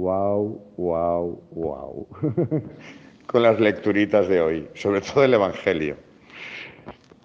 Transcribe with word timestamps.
wow, 0.00 0.58
wow, 0.78 1.42
wow, 1.50 2.06
con 3.26 3.42
las 3.42 3.60
lecturitas 3.60 4.28
de 4.28 4.40
hoy, 4.40 4.68
sobre 4.74 5.02
todo 5.02 5.24
el 5.24 5.34
Evangelio. 5.34 5.96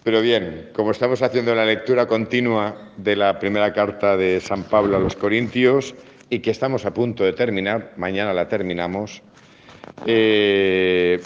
Pero 0.04 0.22
bien, 0.22 0.70
como 0.74 0.92
estamos 0.92 1.22
haciendo 1.22 1.56
la 1.56 1.66
lectura 1.66 2.06
continua 2.06 2.92
de 2.98 3.16
la 3.16 3.40
primera 3.40 3.74
carta 3.74 4.16
de 4.18 4.40
San 4.40 4.64
Pablo 4.64 4.98
a 4.98 5.00
los 5.00 5.16
Corintios 5.16 5.96
y 6.30 6.40
que 6.40 6.52
estamos 6.52 6.86
a 6.86 6.94
punto 6.94 7.24
de 7.24 7.34
terminar, 7.34 7.94
mañana 7.98 8.34
la 8.34 8.48
terminamos, 8.48 9.24
eh, 10.06 11.20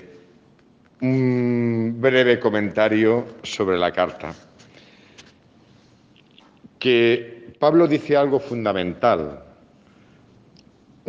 un 1.02 1.96
breve 2.00 2.40
comentario 2.40 3.26
sobre 3.44 3.78
la 3.78 3.92
carta. 3.92 4.34
Que 6.78 7.54
Pablo 7.60 7.88
dice 7.88 8.16
algo 8.16 8.40
fundamental. 8.40 9.49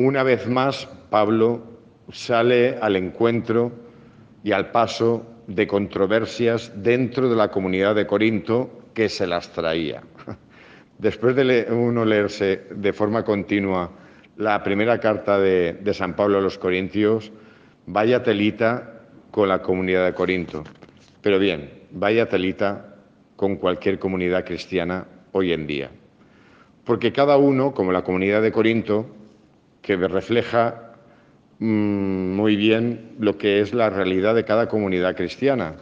Una 0.02 0.22
vez 0.22 0.46
más, 0.46 0.88
Pablo 1.10 1.62
sale 2.10 2.78
al 2.80 2.96
encuentro 2.96 3.70
y 4.42 4.52
al 4.52 4.70
paso 4.70 5.26
de 5.46 5.66
controversias 5.66 6.72
dentro 6.74 7.28
de 7.28 7.36
la 7.36 7.50
comunidad 7.50 7.94
de 7.94 8.06
Corinto 8.06 8.88
que 8.94 9.10
se 9.10 9.26
las 9.26 9.52
traía. 9.52 10.02
Después 10.98 11.36
de 11.36 11.66
uno 11.70 12.06
leerse 12.06 12.62
de 12.74 12.94
forma 12.94 13.26
continua 13.26 13.90
la 14.38 14.62
primera 14.62 14.98
carta 14.98 15.38
de, 15.38 15.78
San 15.92 16.16
Pablo 16.16 16.38
a 16.38 16.40
los 16.40 16.56
Corintios, 16.56 17.30
vaya 17.84 18.22
telita 18.22 19.02
con 19.30 19.50
la 19.50 19.60
comunidad 19.60 20.06
de 20.06 20.14
Corinto. 20.14 20.64
Pero 21.20 21.38
bien, 21.38 21.70
vaya 21.90 22.26
telita 22.26 22.96
con 23.36 23.56
cualquier 23.56 23.98
comunidad 23.98 24.46
cristiana 24.46 25.06
hoy 25.32 25.52
en 25.52 25.66
día. 25.66 25.90
Porque 26.84 27.12
cada 27.12 27.36
uno, 27.36 27.74
como 27.74 27.92
la 27.92 28.02
comunidad 28.02 28.40
de 28.40 28.50
Corinto, 28.50 29.19
que 29.82 29.96
refleja 29.96 30.94
mm, 31.58 32.34
muy 32.34 32.56
bien 32.56 33.12
lo 33.18 33.38
que 33.38 33.60
es 33.60 33.74
la 33.74 33.90
realidad 33.90 34.34
de 34.34 34.44
cada 34.44 34.68
comunidad 34.68 35.16
cristiana. 35.16 35.74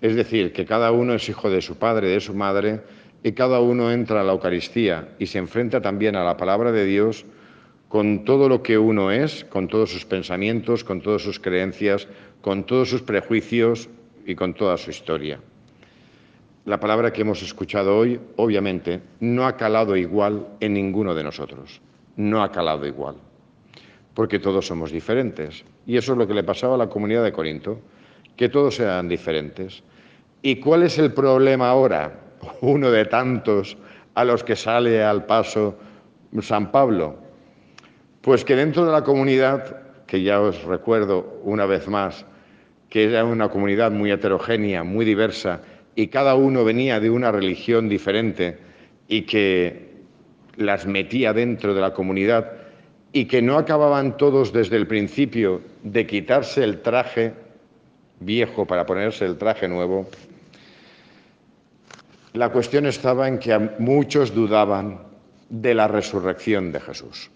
Es 0.00 0.14
decir, 0.16 0.52
que 0.52 0.66
cada 0.66 0.92
uno 0.92 1.14
es 1.14 1.28
hijo 1.28 1.50
de 1.50 1.62
su 1.62 1.76
padre, 1.76 2.08
de 2.08 2.20
su 2.20 2.34
madre, 2.34 2.80
y 3.22 3.32
cada 3.32 3.60
uno 3.60 3.90
entra 3.90 4.20
a 4.20 4.24
la 4.24 4.32
Eucaristía 4.32 5.08
y 5.18 5.26
se 5.26 5.38
enfrenta 5.38 5.80
también 5.80 6.14
a 6.14 6.24
la 6.24 6.36
palabra 6.36 6.72
de 6.72 6.84
Dios 6.84 7.24
con 7.88 8.24
todo 8.24 8.48
lo 8.48 8.62
que 8.62 8.76
uno 8.76 9.10
es, 9.10 9.44
con 9.46 9.68
todos 9.68 9.90
sus 9.90 10.04
pensamientos, 10.04 10.84
con 10.84 11.00
todas 11.00 11.22
sus 11.22 11.40
creencias, 11.40 12.06
con 12.42 12.64
todos 12.64 12.90
sus 12.90 13.02
prejuicios 13.02 13.88
y 14.26 14.34
con 14.34 14.52
toda 14.52 14.76
su 14.76 14.90
historia. 14.90 15.40
La 16.66 16.80
palabra 16.80 17.12
que 17.12 17.22
hemos 17.22 17.42
escuchado 17.42 17.96
hoy, 17.96 18.20
obviamente, 18.36 19.00
no 19.20 19.46
ha 19.46 19.56
calado 19.56 19.96
igual 19.96 20.48
en 20.60 20.74
ninguno 20.74 21.14
de 21.14 21.24
nosotros, 21.24 21.80
no 22.16 22.42
ha 22.42 22.50
calado 22.50 22.86
igual, 22.86 23.16
porque 24.14 24.38
todos 24.38 24.66
somos 24.66 24.92
diferentes. 24.92 25.64
Y 25.86 25.96
eso 25.96 26.12
es 26.12 26.18
lo 26.18 26.26
que 26.26 26.34
le 26.34 26.44
pasaba 26.44 26.74
a 26.74 26.78
la 26.78 26.88
comunidad 26.88 27.24
de 27.24 27.32
Corinto, 27.32 27.80
que 28.36 28.48
todos 28.48 28.80
eran 28.80 29.08
diferentes. 29.08 29.82
¿Y 30.42 30.56
cuál 30.56 30.82
es 30.82 30.98
el 30.98 31.12
problema 31.12 31.68
ahora? 31.68 32.20
Uno 32.60 32.90
de 32.90 33.04
tantos 33.06 33.76
a 34.14 34.24
los 34.24 34.44
que 34.44 34.56
sale 34.56 35.02
al 35.02 35.26
paso 35.26 35.76
San 36.42 36.70
Pablo. 36.70 37.16
Pues 38.20 38.44
que 38.44 38.56
dentro 38.56 38.84
de 38.84 38.92
la 38.92 39.04
comunidad, 39.04 40.04
que 40.06 40.22
ya 40.22 40.40
os 40.40 40.62
recuerdo 40.64 41.40
una 41.44 41.66
vez 41.66 41.88
más, 41.88 42.24
que 42.88 43.04
era 43.04 43.24
una 43.24 43.48
comunidad 43.48 43.90
muy 43.90 44.10
heterogénea, 44.10 44.84
muy 44.84 45.04
diversa, 45.04 45.60
y 45.94 46.08
cada 46.08 46.34
uno 46.34 46.64
venía 46.64 47.00
de 47.00 47.10
una 47.10 47.30
religión 47.30 47.88
diferente 47.88 48.58
y 49.08 49.22
que 49.22 49.93
las 50.56 50.86
metía 50.86 51.32
dentro 51.32 51.74
de 51.74 51.80
la 51.80 51.92
comunidad 51.92 52.52
y 53.12 53.26
que 53.26 53.42
no 53.42 53.58
acababan 53.58 54.16
todos 54.16 54.52
desde 54.52 54.76
el 54.76 54.86
principio 54.86 55.60
de 55.82 56.06
quitarse 56.06 56.64
el 56.64 56.82
traje 56.82 57.32
viejo 58.20 58.66
para 58.66 58.86
ponerse 58.86 59.24
el 59.24 59.36
traje 59.36 59.68
nuevo, 59.68 60.08
la 62.32 62.50
cuestión 62.50 62.86
estaba 62.86 63.28
en 63.28 63.38
que 63.38 63.56
muchos 63.78 64.34
dudaban 64.34 64.98
de 65.48 65.74
la 65.74 65.86
resurrección 65.86 66.72
de 66.72 66.80
Jesús. 66.80 67.30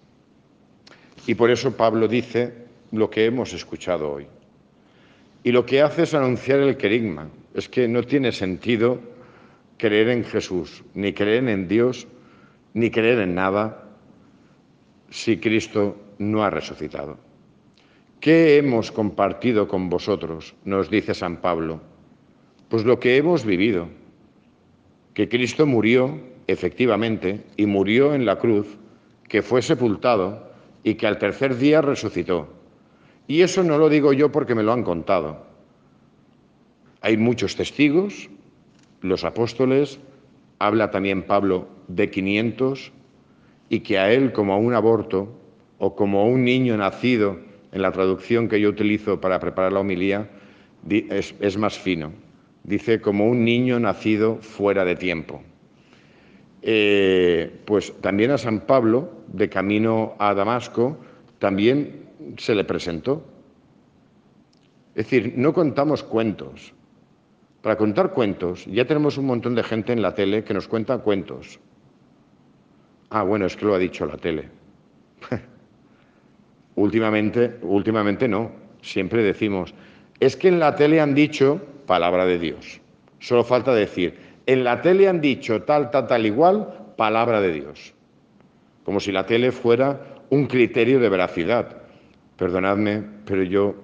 Y 1.25 1.35
por 1.35 1.49
eso 1.49 1.77
Pablo 1.77 2.07
dice 2.07 2.53
lo 2.91 3.09
que 3.09 3.25
hemos 3.25 3.53
escuchado 3.53 4.11
hoy. 4.11 4.27
Y 5.43 5.51
lo 5.51 5.65
que 5.65 5.81
hace 5.81 6.03
es 6.03 6.13
anunciar 6.13 6.59
el 6.59 6.75
querigma. 6.75 7.29
Es 7.53 7.69
que 7.69 7.87
no 7.87 8.03
tiene 8.03 8.31
sentido 8.31 8.99
creer 9.77 10.09
en 10.09 10.25
Jesús, 10.25 10.83
ni 10.93 11.13
creer 11.13 11.47
en 11.47 11.67
Dios, 11.67 12.07
ni 12.73 12.89
creer 12.91 13.19
en 13.19 13.35
nada 13.35 13.83
si 15.09 15.37
Cristo 15.37 15.97
no 16.17 16.43
ha 16.43 16.49
resucitado. 16.49 17.17
¿Qué 18.19 18.57
hemos 18.57 18.91
compartido 18.91 19.67
con 19.67 19.89
vosotros? 19.89 20.55
Nos 20.65 20.89
dice 20.89 21.13
San 21.13 21.37
Pablo. 21.37 21.81
Pues 22.67 22.85
lo 22.85 22.99
que 22.99 23.17
hemos 23.17 23.45
vivido, 23.45 23.87
que 25.13 25.29
Cristo 25.29 25.65
murió 25.65 26.19
efectivamente 26.47 27.43
y 27.57 27.65
murió 27.65 28.13
en 28.13 28.25
la 28.25 28.37
cruz, 28.37 28.77
que 29.27 29.41
fue 29.41 29.61
sepultado 29.61 30.51
y 30.83 30.95
que 30.95 31.07
al 31.07 31.17
tercer 31.17 31.57
día 31.57 31.81
resucitó 31.81 32.59
y 33.29 33.43
eso 33.43 33.63
no 33.63 33.77
lo 33.77 33.89
digo 33.89 34.11
yo 34.11 34.31
porque 34.31 34.55
me 34.55 34.63
lo 34.63 34.73
han 34.73 34.83
contado. 34.83 35.45
Hay 37.01 37.15
muchos 37.15 37.55
testigos, 37.55 38.27
los 39.01 39.23
apóstoles, 39.23 39.99
habla 40.57 40.89
también 40.89 41.21
Pablo 41.21 41.67
de 41.89 42.09
500, 42.09 42.93
y 43.69 43.81
que 43.81 43.99
a 43.99 44.13
él 44.13 44.31
como 44.31 44.53
a 44.53 44.57
un 44.57 44.73
aborto 44.73 45.35
o 45.77 45.95
como 45.95 46.21
a 46.21 46.25
un 46.25 46.45
niño 46.45 46.77
nacido, 46.77 47.37
en 47.71 47.81
la 47.81 47.91
traducción 47.91 48.47
que 48.47 48.59
yo 48.59 48.69
utilizo 48.69 49.21
para 49.21 49.39
preparar 49.39 49.73
la 49.73 49.81
homilía, 49.81 50.29
es, 50.87 51.57
más 51.57 51.77
fino. 51.77 52.11
Dice 52.63 53.01
como 53.01 53.27
un 53.27 53.43
niño 53.43 53.79
nacido 53.79 54.37
fuera 54.37 54.85
de 54.85 54.95
tiempo. 54.95 55.41
Eh, 56.61 57.61
pues 57.65 57.93
también 58.01 58.31
a 58.31 58.37
San 58.37 58.61
Pablo, 58.61 59.11
de 59.27 59.49
camino 59.49 60.15
a 60.19 60.33
Damasco, 60.33 60.97
también 61.37 62.07
se 62.37 62.55
le 62.55 62.63
presentó. 62.63 63.23
Es 64.95 65.05
decir, 65.05 65.33
no 65.37 65.53
contamos 65.53 66.03
cuentos. 66.03 66.73
Para 67.61 67.77
contar 67.77 68.11
cuentos, 68.11 68.65
ya 68.65 68.85
tenemos 68.85 69.17
un 69.17 69.25
montón 69.25 69.53
de 69.53 69.63
gente 69.63 69.93
en 69.93 70.01
la 70.01 70.15
tele 70.15 70.43
que 70.43 70.53
nos 70.53 70.67
cuenta 70.67 70.97
cuentos. 70.99 71.59
Ah, 73.09 73.23
bueno, 73.23 73.45
es 73.45 73.55
que 73.55 73.65
lo 73.65 73.75
ha 73.75 73.79
dicho 73.79 74.05
la 74.05 74.17
tele. 74.17 74.49
últimamente, 76.75 77.57
últimamente 77.61 78.27
no. 78.27 78.51
Siempre 78.81 79.23
decimos, 79.23 79.73
es 80.19 80.35
que 80.37 80.47
en 80.47 80.59
la 80.59 80.75
tele 80.75 81.01
han 81.01 81.13
dicho 81.13 81.61
palabra 81.85 82.25
de 82.25 82.39
Dios. 82.39 82.79
Solo 83.19 83.43
falta 83.43 83.73
decir, 83.73 84.17
en 84.45 84.63
la 84.63 84.81
tele 84.81 85.09
han 85.09 85.21
dicho 85.21 85.63
tal, 85.63 85.91
tal, 85.91 86.07
tal, 86.07 86.25
igual, 86.25 86.93
palabra 86.95 87.41
de 87.41 87.51
Dios. 87.51 87.93
Como 88.83 88.99
si 88.99 89.11
la 89.11 89.25
tele 89.25 89.51
fuera 89.51 89.99
un 90.29 90.45
criterio 90.47 90.99
de 90.99 91.09
veracidad. 91.09 91.81
Perdonadme, 92.37 93.03
pero 93.25 93.43
yo 93.43 93.75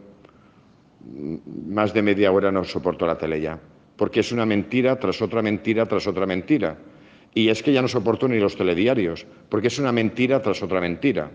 más 1.68 1.94
de 1.94 2.02
media 2.02 2.32
hora 2.32 2.52
no 2.52 2.64
soporto 2.64 3.06
la 3.06 3.18
tele 3.18 3.42
ya, 3.42 3.60
porque 3.96 4.22
es 4.22 4.32
una 4.32 4.46
mentira 4.46 4.98
tras 4.98 5.22
otra 5.22 5.42
mentira 5.42 5.86
tras 5.86 6.08
otra 6.08 6.26
mentira. 6.26 6.78
Y 7.36 7.50
es 7.50 7.62
que 7.62 7.74
ya 7.74 7.82
no 7.82 7.90
soporto 7.90 8.30
ni 8.30 8.40
los 8.40 8.56
telediarios, 8.56 9.28
porque 9.50 9.68
es 9.68 9.78
una 9.78 9.92
mentira 9.92 10.42
tras 10.42 10.64
otra 10.64 10.80
mentira. 10.80 11.30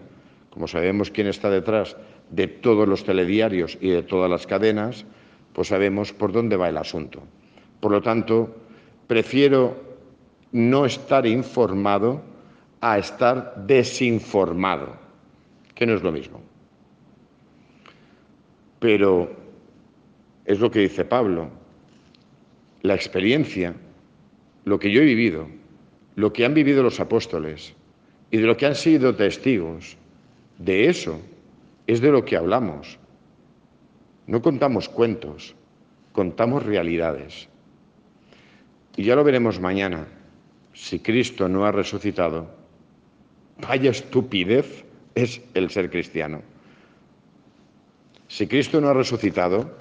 Como 0.48 0.66
sabemos 0.66 1.10
quién 1.10 1.26
está 1.26 1.50
detrás 1.50 1.94
de 2.30 2.48
todos 2.48 2.88
los 2.88 3.04
telediarios 3.04 3.76
y 3.82 3.90
de 3.90 4.02
todas 4.02 4.30
las 4.30 4.46
cadenas, 4.46 5.04
pues 5.52 5.68
sabemos 5.68 6.14
por 6.14 6.32
dónde 6.32 6.56
va 6.56 6.70
el 6.70 6.78
asunto. 6.78 7.22
Por 7.80 7.92
lo 7.92 8.00
tanto, 8.00 8.56
prefiero 9.06 9.76
no 10.52 10.86
estar 10.86 11.26
informado 11.26 12.22
a 12.80 12.98
estar 12.98 13.66
desinformado, 13.66 14.96
que 15.74 15.84
no 15.84 15.94
es 15.94 16.02
lo 16.02 16.12
mismo. 16.12 16.40
Pero 18.78 19.30
es 20.46 20.58
lo 20.60 20.70
que 20.70 20.78
dice 20.78 21.04
Pablo, 21.04 21.50
la 22.80 22.94
experiencia, 22.94 23.74
lo 24.64 24.78
que 24.78 24.90
yo 24.90 25.02
he 25.02 25.04
vivido, 25.04 25.59
lo 26.20 26.32
que 26.32 26.44
han 26.44 26.54
vivido 26.54 26.82
los 26.82 27.00
apóstoles 27.00 27.74
y 28.30 28.36
de 28.36 28.46
lo 28.46 28.56
que 28.56 28.66
han 28.66 28.74
sido 28.74 29.16
testigos, 29.16 29.96
de 30.58 30.88
eso 30.88 31.18
es 31.86 32.00
de 32.00 32.12
lo 32.12 32.24
que 32.24 32.36
hablamos. 32.36 32.98
No 34.26 34.42
contamos 34.42 34.88
cuentos, 34.88 35.54
contamos 36.12 36.64
realidades. 36.64 37.48
Y 38.96 39.04
ya 39.04 39.16
lo 39.16 39.24
veremos 39.24 39.60
mañana. 39.60 40.06
Si 40.74 40.98
Cristo 40.98 41.48
no 41.48 41.64
ha 41.64 41.72
resucitado, 41.72 42.50
vaya 43.66 43.90
estupidez 43.90 44.84
es 45.14 45.40
el 45.54 45.70
ser 45.70 45.90
cristiano. 45.90 46.42
Si 48.28 48.46
Cristo 48.46 48.80
no 48.80 48.88
ha 48.88 48.94
resucitado, 48.94 49.76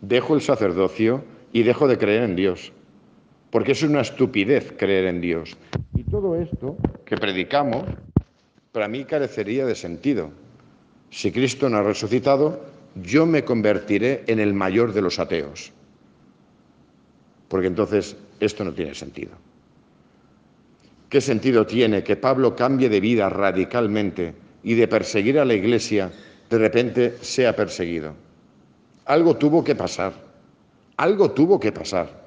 dejo 0.00 0.34
el 0.34 0.40
sacerdocio 0.40 1.24
y 1.52 1.64
dejo 1.64 1.88
de 1.88 1.98
creer 1.98 2.22
en 2.22 2.36
Dios, 2.36 2.72
porque 3.50 3.72
es 3.72 3.82
una 3.82 4.00
estupidez 4.00 4.74
creer 4.76 5.06
en 5.06 5.20
Dios. 5.20 5.56
Y 5.94 6.04
todo 6.04 6.36
esto 6.36 6.76
que 7.04 7.16
predicamos, 7.16 7.84
para 8.72 8.88
mí 8.88 9.04
carecería 9.04 9.66
de 9.66 9.74
sentido, 9.74 10.30
Si 11.12 11.32
Cristo 11.32 11.68
no 11.68 11.78
ha 11.78 11.82
resucitado, 11.82 12.64
yo 12.94 13.26
me 13.26 13.44
convertiré 13.44 14.22
en 14.28 14.38
el 14.38 14.54
mayor 14.54 14.92
de 14.92 15.02
los 15.02 15.18
ateos. 15.18 15.72
Porque 17.48 17.66
entonces 17.66 18.16
esto 18.38 18.62
no 18.62 18.72
tiene 18.72 18.94
sentido. 18.94 19.32
¿Qué 21.08 21.20
sentido 21.20 21.66
tiene 21.66 22.04
que 22.04 22.14
Pablo 22.14 22.54
cambie 22.54 22.88
de 22.88 23.00
vida 23.00 23.28
radicalmente 23.28 24.34
y 24.62 24.74
de 24.74 24.86
perseguir 24.86 25.40
a 25.40 25.44
la 25.44 25.54
iglesia 25.54 26.12
de 26.48 26.58
repente 26.58 27.16
sea 27.22 27.56
perseguido? 27.56 28.14
Algo 29.06 29.36
tuvo 29.36 29.64
que 29.64 29.74
pasar, 29.74 30.12
algo 30.96 31.32
tuvo 31.32 31.58
que 31.58 31.72
pasar 31.72 32.19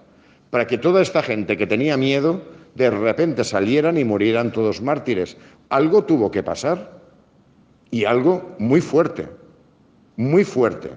para 0.54 0.68
que 0.68 0.78
toda 0.78 1.02
esta 1.02 1.24
gente 1.24 1.58
que 1.58 1.66
tenía 1.66 1.98
miedo 1.98 2.44
de 2.76 2.92
repente 2.92 3.44
salieran 3.44 3.98
y 3.98 4.04
murieran 4.04 4.52
todos 4.52 4.84
mártires. 4.84 5.36
Algo 5.70 6.04
tuvo 6.04 6.30
que 6.30 6.44
pasar 6.44 7.02
y 7.90 8.06
algo 8.06 8.54
muy 8.60 8.80
fuerte, 8.80 9.28
muy 10.16 10.44
fuerte, 10.44 10.92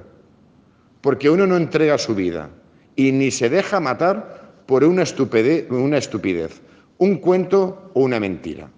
porque 1.01 1.31
uno 1.31 1.47
no 1.47 1.57
entrega 1.57 1.97
su 1.97 2.15
vida 2.15 2.51
y 2.97 3.13
ni 3.13 3.31
se 3.31 3.49
deja 3.49 3.81
matar 3.81 4.53
por 4.67 4.85
una 4.85 5.05
estupidez, 5.05 5.71
una 5.71 5.97
estupidez, 5.97 6.61
un 6.99 7.17
cuento 7.17 7.93
o 7.95 8.03
una 8.03 8.21
mentira. 8.21 8.69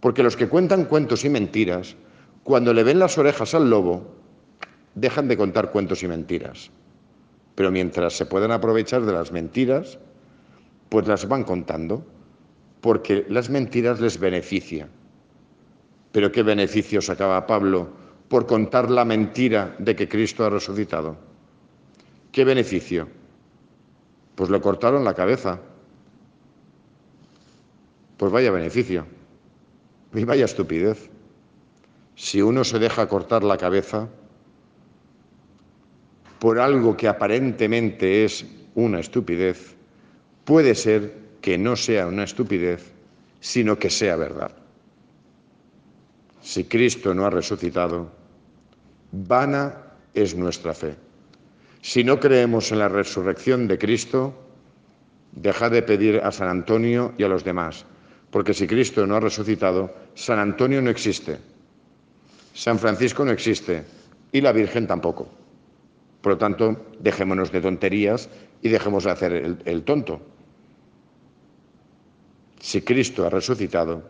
Porque 0.00 0.22
los 0.22 0.36
que 0.36 0.50
cuentan 0.50 0.84
cuentos 0.84 1.24
y 1.24 1.30
mentiras, 1.30 1.96
cuando 2.44 2.74
le 2.74 2.82
ven 2.82 2.98
las 2.98 3.16
orejas 3.16 3.54
al 3.54 3.70
lobo, 3.70 4.14
dejan 4.94 5.26
de 5.26 5.38
contar 5.38 5.70
cuentos 5.70 6.02
y 6.02 6.08
mentiras. 6.08 6.70
Pero 7.60 7.70
mientras 7.70 8.16
se 8.16 8.24
puedan 8.24 8.52
aprovechar 8.52 9.02
de 9.02 9.12
las 9.12 9.32
mentiras, 9.32 9.98
pues 10.88 11.06
las 11.06 11.28
van 11.28 11.44
contando, 11.44 12.02
porque 12.80 13.26
las 13.28 13.50
mentiras 13.50 14.00
les 14.00 14.18
benefician. 14.18 14.88
Pero 16.10 16.32
¿qué 16.32 16.42
beneficio 16.42 17.02
sacaba 17.02 17.46
Pablo 17.46 17.90
por 18.28 18.46
contar 18.46 18.90
la 18.90 19.04
mentira 19.04 19.76
de 19.78 19.94
que 19.94 20.08
Cristo 20.08 20.42
ha 20.46 20.48
resucitado? 20.48 21.18
¿Qué 22.32 22.46
beneficio? 22.46 23.08
Pues 24.36 24.48
le 24.48 24.58
cortaron 24.58 25.04
la 25.04 25.12
cabeza. 25.12 25.60
Pues 28.16 28.32
vaya 28.32 28.50
beneficio. 28.50 29.04
Y 30.14 30.24
vaya 30.24 30.46
estupidez. 30.46 31.10
Si 32.14 32.40
uno 32.40 32.64
se 32.64 32.78
deja 32.78 33.06
cortar 33.06 33.44
la 33.44 33.58
cabeza 33.58 34.08
por 36.40 36.58
algo 36.58 36.96
que 36.96 37.06
aparentemente 37.06 38.24
es 38.24 38.44
una 38.74 38.98
estupidez, 38.98 39.76
puede 40.44 40.74
ser 40.74 41.14
que 41.42 41.58
no 41.58 41.76
sea 41.76 42.06
una 42.06 42.24
estupidez, 42.24 42.92
sino 43.40 43.78
que 43.78 43.90
sea 43.90 44.16
verdad. 44.16 44.50
Si 46.40 46.64
Cristo 46.64 47.14
no 47.14 47.26
ha 47.26 47.30
resucitado, 47.30 48.10
vana 49.12 49.76
es 50.14 50.34
nuestra 50.34 50.72
fe. 50.72 50.96
Si 51.82 52.02
no 52.02 52.18
creemos 52.18 52.72
en 52.72 52.78
la 52.78 52.88
resurrección 52.88 53.68
de 53.68 53.78
Cristo, 53.78 54.34
dejad 55.32 55.70
de 55.70 55.82
pedir 55.82 56.20
a 56.24 56.32
San 56.32 56.48
Antonio 56.48 57.12
y 57.18 57.24
a 57.24 57.28
los 57.28 57.44
demás, 57.44 57.84
porque 58.30 58.54
si 58.54 58.66
Cristo 58.66 59.06
no 59.06 59.16
ha 59.16 59.20
resucitado, 59.20 59.94
San 60.14 60.38
Antonio 60.38 60.80
no 60.80 60.88
existe, 60.88 61.36
San 62.54 62.78
Francisco 62.78 63.26
no 63.26 63.30
existe 63.30 63.84
y 64.32 64.40
la 64.40 64.52
Virgen 64.52 64.86
tampoco. 64.86 65.39
Por 66.20 66.32
lo 66.32 66.38
tanto, 66.38 66.86
dejémonos 66.98 67.50
de 67.50 67.60
tonterías 67.60 68.28
y 68.62 68.68
dejemos 68.68 69.04
de 69.04 69.10
hacer 69.10 69.32
el, 69.64 69.82
tonto. 69.82 70.20
Si 72.60 72.82
Cristo 72.82 73.26
ha 73.26 73.30
resucitado, 73.30 74.02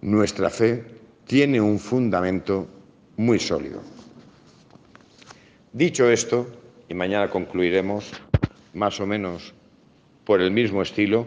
nuestra 0.00 0.50
fe 0.50 0.84
tiene 1.24 1.60
un 1.60 1.78
fundamento 1.78 2.66
muy 3.16 3.38
sólido. 3.38 3.80
Dicho 5.72 6.10
esto, 6.10 6.46
y 6.88 6.94
mañana 6.94 7.30
concluiremos 7.30 8.10
más 8.74 9.00
o 9.00 9.06
menos 9.06 9.54
por 10.24 10.40
el 10.40 10.50
mismo 10.50 10.82
estilo, 10.82 11.26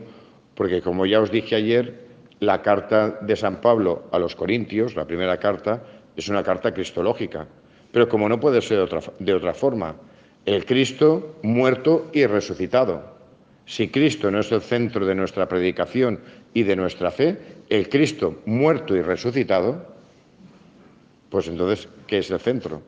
porque 0.53 0.81
como 0.81 1.05
ya 1.05 1.21
os 1.21 1.31
dije 1.31 1.55
ayer, 1.55 2.07
la 2.39 2.61
carta 2.61 3.19
de 3.21 3.35
San 3.35 3.61
Pablo 3.61 4.03
a 4.11 4.19
los 4.19 4.35
Corintios, 4.35 4.95
la 4.95 5.05
primera 5.05 5.37
carta, 5.37 5.83
es 6.15 6.27
una 6.27 6.43
carta 6.43 6.73
cristológica, 6.73 7.47
pero 7.97 8.09
como 8.09 8.29
no 8.29 8.39
puede 8.39 8.61
ser 8.61 8.77
de 9.17 9.33
otra, 9.33 9.55
forma, 9.55 9.95
el 10.45 10.67
Cristo 10.67 11.39
muerto 11.41 12.11
y 12.13 12.27
resucitado. 12.27 13.17
Si 13.65 13.87
Cristo 13.87 14.29
no 14.29 14.39
es 14.39 14.51
el 14.51 14.61
centro 14.61 15.03
de 15.03 15.15
nuestra 15.15 15.49
predicación 15.49 16.19
y 16.53 16.61
de 16.61 16.75
nuestra 16.75 17.09
fe, 17.09 17.39
el 17.69 17.89
Cristo 17.89 18.43
muerto 18.45 18.95
y 18.95 19.01
resucitado, 19.01 19.83
pues 21.31 21.47
entonces, 21.47 21.89
¿qué 22.05 22.19
es 22.19 22.29
el 22.29 22.39
centro? 22.39 22.83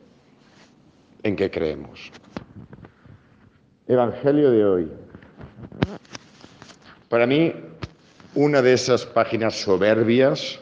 ¿En 1.24 1.34
qué 1.34 1.50
creemos? 1.50 2.12
Evangelio 3.88 4.52
de 4.52 4.64
hoy. 4.64 4.88
Para 7.08 7.26
mí, 7.26 7.52
una 8.36 8.62
de 8.62 8.74
esas 8.74 9.06
páginas 9.06 9.60
soberbias, 9.60 10.60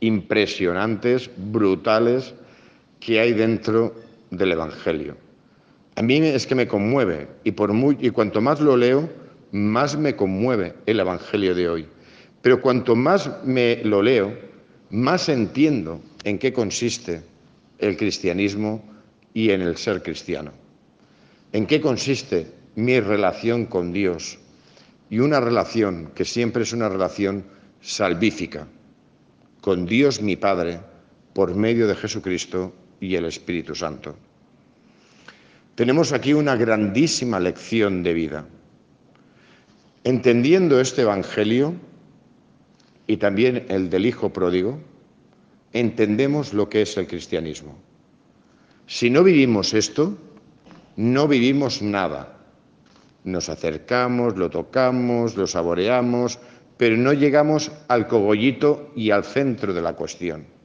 impresionantes, 0.00 1.30
brutales, 1.36 2.34
que 3.00 3.20
hay 3.20 3.32
dentro 3.32 3.94
del 4.30 4.52
Evangelio. 4.52 5.16
A 5.94 6.02
mí 6.02 6.18
es 6.18 6.46
que 6.46 6.54
me 6.54 6.68
conmueve 6.68 7.28
y, 7.44 7.50
y 7.50 8.10
cuanto 8.10 8.40
más 8.40 8.60
lo 8.60 8.76
leo, 8.76 9.08
más 9.52 9.96
me 9.96 10.14
conmueve 10.14 10.74
el 10.86 11.00
Evangelio 11.00 11.54
de 11.54 11.68
hoy. 11.68 11.88
Pero 12.42 12.60
cuanto 12.60 12.94
más 12.94 13.30
me 13.44 13.82
lo 13.84 14.02
leo, 14.02 14.36
más 14.90 15.28
entiendo 15.28 16.00
en 16.24 16.38
qué 16.38 16.52
consiste 16.52 17.22
el 17.78 17.96
cristianismo 17.96 18.84
y 19.32 19.50
en 19.50 19.62
el 19.62 19.76
ser 19.76 20.02
cristiano. 20.02 20.52
En 21.52 21.66
qué 21.66 21.80
consiste 21.80 22.46
mi 22.74 23.00
relación 23.00 23.66
con 23.66 23.92
Dios 23.92 24.38
y 25.08 25.18
una 25.20 25.40
relación 25.40 26.10
que 26.14 26.24
siempre 26.24 26.62
es 26.62 26.72
una 26.72 26.88
relación 26.88 27.44
salvífica 27.80 28.66
con 29.60 29.86
Dios 29.86 30.20
mi 30.20 30.36
Padre 30.36 30.80
por 31.32 31.54
medio 31.54 31.88
de 31.88 31.94
Jesucristo 31.94 32.72
y 33.00 33.14
el 33.14 33.26
Espíritu 33.26 33.74
Santo. 33.74 34.16
Tenemos 35.74 36.12
aquí 36.12 36.32
una 36.32 36.56
grandísima 36.56 37.38
lección 37.38 38.02
de 38.02 38.14
vida. 38.14 38.46
Entendiendo 40.04 40.80
este 40.80 41.02
Evangelio 41.02 41.74
y 43.06 43.18
también 43.18 43.66
el 43.68 43.90
del 43.90 44.06
Hijo 44.06 44.32
Pródigo, 44.32 44.78
entendemos 45.72 46.54
lo 46.54 46.68
que 46.68 46.82
es 46.82 46.96
el 46.96 47.06
cristianismo. 47.06 47.76
Si 48.86 49.10
no 49.10 49.22
vivimos 49.22 49.74
esto, 49.74 50.16
no 50.96 51.28
vivimos 51.28 51.82
nada. 51.82 52.38
Nos 53.24 53.48
acercamos, 53.48 54.36
lo 54.36 54.48
tocamos, 54.48 55.36
lo 55.36 55.46
saboreamos, 55.46 56.38
pero 56.76 56.96
no 56.96 57.12
llegamos 57.12 57.70
al 57.88 58.06
cogollito 58.06 58.92
y 58.96 59.10
al 59.10 59.24
centro 59.24 59.74
de 59.74 59.82
la 59.82 59.94
cuestión. 59.94 60.55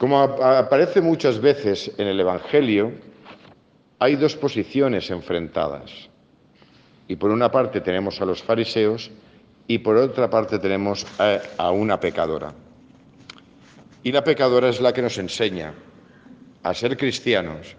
Como 0.00 0.18
aparece 0.18 1.02
muchas 1.02 1.42
veces 1.42 1.92
en 1.98 2.06
el 2.06 2.18
Evangelio, 2.18 2.90
hay 3.98 4.16
dos 4.16 4.34
posiciones 4.34 5.10
enfrentadas. 5.10 6.08
Y 7.06 7.16
por 7.16 7.30
una 7.30 7.50
parte 7.50 7.82
tenemos 7.82 8.18
a 8.22 8.24
los 8.24 8.42
fariseos 8.42 9.10
y 9.66 9.76
por 9.76 9.98
otra 9.98 10.30
parte 10.30 10.58
tenemos 10.58 11.06
a, 11.58 11.70
una 11.70 12.00
pecadora. 12.00 12.54
Y 14.02 14.10
la 14.10 14.24
pecadora 14.24 14.70
es 14.70 14.80
la 14.80 14.94
que 14.94 15.02
nos 15.02 15.18
enseña 15.18 15.74
a 16.62 16.72
ser 16.72 16.96
cristianos 16.96 17.76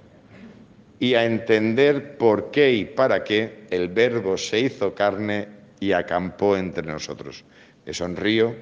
y 0.99 1.15
a 1.15 1.25
entender 1.25 2.19
por 2.19 2.51
qué 2.51 2.71
y 2.71 2.85
para 2.85 3.23
qué 3.23 3.65
el 3.71 3.87
verbo 3.87 4.37
se 4.37 4.59
hizo 4.59 4.93
carne 4.93 5.47
y 5.79 5.91
acampó 5.91 6.55
entre 6.55 6.85
nosotros. 6.85 7.43
Me 7.83 7.95
sonrío 7.95 8.55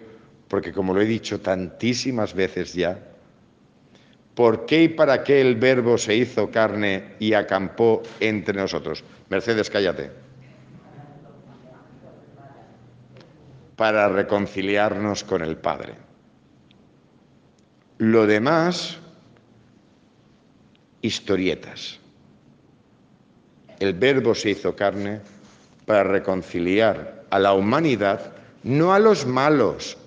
porque, 0.47 0.71
como 0.71 0.93
lo 0.93 1.01
he 1.01 1.05
dicho 1.05 1.41
tantísimas 1.41 2.33
veces 2.33 2.73
ya, 2.73 3.08
¿Por 4.39 4.65
qué 4.65 4.83
y 4.83 4.87
para 4.87 5.21
qué 5.21 5.41
el 5.41 5.57
verbo 5.57 5.97
se 5.97 6.15
hizo 6.15 6.49
carne 6.49 7.15
y 7.19 7.33
acampó 7.33 8.01
entre 8.21 8.53
nosotros? 8.53 9.03
Mercedes, 9.27 9.69
cállate. 9.69 10.11
Para 13.75 14.07
reconciliarnos 14.07 15.25
con 15.25 15.41
el 15.41 15.57
Padre. 15.57 15.95
Lo 17.97 18.25
demás, 18.25 18.99
historietas. 21.01 21.99
El 23.77 23.93
verbo 23.93 24.33
se 24.35 24.51
hizo 24.51 24.73
carne 24.73 25.19
para 25.85 26.05
reconciliar 26.05 27.25
a 27.29 27.39
la 27.39 27.51
humanidad, 27.51 28.31
no 28.63 28.93
a 28.93 28.99
los 28.99 29.25
malos, 29.25 29.97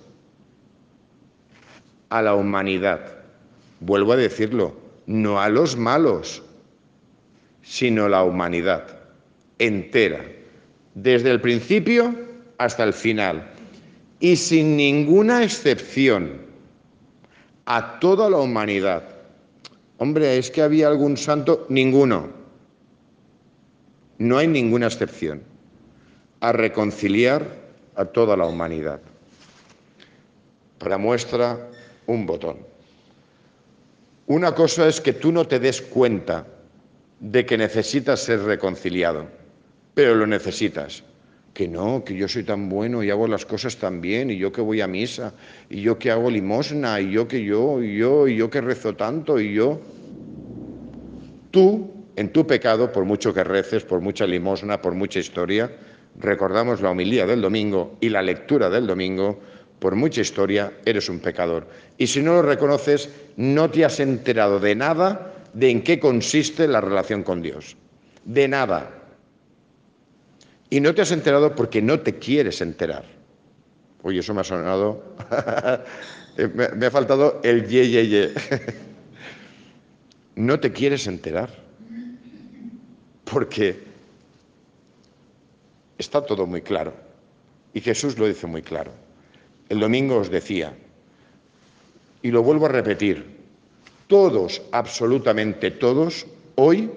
a 2.09 2.23
la 2.23 2.33
humanidad 2.33 3.22
Vuelvo 3.85 4.13
a 4.13 4.15
decirlo, 4.15 4.73
no 5.07 5.41
a 5.41 5.49
los 5.49 5.75
malos, 5.75 6.41
sino 7.63 8.07
la 8.07 8.23
humanidad 8.23 8.87
entera, 9.59 10.23
desde 10.95 11.31
el 11.31 11.41
principio 11.41 12.15
hasta 12.57 12.85
el 12.85 12.93
final. 12.93 13.49
y 14.21 14.37
sin 14.37 14.77
ninguna 14.77 15.43
excepción 15.43 16.37
a 17.65 17.99
toda 17.99 18.29
la 18.29 18.37
humanidad. 18.37 19.03
Hombre, 19.97 20.37
¿es 20.37 20.49
que 20.49 20.61
había 20.61 20.87
algún 20.87 21.17
santo? 21.17 21.65
Ninguno. 21.67 22.29
No 24.19 24.37
hay 24.37 24.47
ninguna 24.47 24.87
excepción. 24.87 25.43
A 26.39 26.53
reconciliar 26.53 27.45
a 27.95 28.05
toda 28.05 28.37
la 28.37 28.45
humanidad. 28.45 29.01
Para 30.77 30.97
muestra, 30.97 31.69
un 32.07 32.25
botón. 32.25 32.72
Una 34.27 34.55
cosa 34.55 34.87
es 34.87 35.01
que 35.01 35.13
tú 35.13 35.33
no 35.33 35.45
te 35.45 35.59
des 35.59 35.81
cuenta 35.81 36.47
de 37.19 37.45
que 37.45 37.57
necesitas 37.57 38.21
ser 38.21 38.41
reconciliado, 38.41 39.27
pero 39.93 40.15
lo 40.15 40.25
necesitas. 40.25 41.03
Que 41.53 41.67
no, 41.67 42.03
que 42.03 42.15
yo 42.15 42.27
soy 42.27 42.43
tan 42.43 42.67
bueno 42.69 43.03
y 43.03 43.11
hago 43.11 43.27
las 43.27 43.45
cosas 43.45 43.77
tan 43.77 44.01
bien, 44.01 44.31
y 44.31 44.37
yo 44.37 44.51
que 44.51 44.61
voy 44.61 44.81
a 44.81 44.87
misa, 44.87 45.33
y 45.69 45.81
yo 45.81 45.99
que 45.99 46.09
hago 46.09 46.31
limosna, 46.31 46.99
y 46.99 47.11
yo 47.11 47.27
que 47.27 47.43
yo, 47.43 47.83
y 47.83 47.97
yo, 47.97 48.27
y 48.27 48.37
yo 48.37 48.49
que 48.49 48.61
rezo 48.61 48.95
tanto, 48.95 49.39
y 49.39 49.53
yo. 49.53 49.79
Tú, 51.51 51.91
en 52.15 52.31
tu 52.31 52.47
pecado, 52.47 52.91
por 52.91 53.05
mucho 53.05 53.33
que 53.33 53.43
reces, 53.43 53.83
por 53.83 53.99
mucha 53.99 54.25
limosna, 54.25 54.81
por 54.81 54.95
mucha 54.95 55.19
historia, 55.19 55.69
recordamos 56.17 56.81
la 56.81 56.91
homilía 56.91 57.27
del 57.27 57.41
domingo 57.41 57.97
y 58.01 58.09
la 58.09 58.21
lectura 58.21 58.69
del 58.69 58.87
domingo, 58.87 59.39
por 59.83 59.97
mucha 59.97 60.21
historia, 60.21 60.71
eres 60.85 61.09
un 61.09 61.19
pecador. 61.19 61.67
Y 61.97 62.07
si 62.07 62.21
no 62.21 62.35
lo 62.35 62.41
reconoces, 62.41 63.09
no 63.35 63.69
te 63.69 63.83
has 63.83 63.99
enterado 63.99 64.57
de 64.61 64.75
nada 64.75 65.33
de 65.51 65.71
en 65.71 65.83
qué 65.83 65.99
consiste 65.99 66.69
la 66.69 66.79
relación 66.79 67.21
con 67.21 67.41
Dios. 67.41 67.75
De 68.23 68.47
nada. 68.47 68.91
Y 70.69 70.79
no 70.79 70.95
te 70.95 71.01
has 71.01 71.11
enterado 71.11 71.53
porque 71.53 71.81
no 71.81 71.99
te 71.99 72.17
quieres 72.17 72.61
enterar. 72.61 73.03
Oye, 74.03 74.19
eso 74.19 74.33
me 74.33 74.39
ha 74.39 74.45
sonado. 74.45 75.03
me, 76.37 76.85
ha 76.85 76.89
faltado 76.89 77.41
el 77.43 77.67
ye, 77.67 77.89
ye, 77.89 78.07
ye. 78.07 78.33
no 80.37 80.61
te 80.61 80.71
quieres 80.71 81.07
enterar. 81.07 81.49
Porque 83.25 83.83
está 85.97 86.25
todo 86.25 86.47
muy 86.47 86.61
claro. 86.61 86.93
Y 87.73 87.81
Jesús 87.81 88.17
lo 88.17 88.27
dice 88.27 88.47
muy 88.47 88.61
claro. 88.61 89.02
El 89.73 89.79
domingo 89.79 90.17
os 90.17 90.29
decía, 90.29 90.71
y 92.21 92.29
lo 92.29 92.43
vuelvo 92.43 92.67
a 92.67 92.69
repetir, 92.69 93.25
todos, 94.05 94.61
absolutamente 94.71 95.71
todos, 95.71 96.27
hoy 96.53 96.91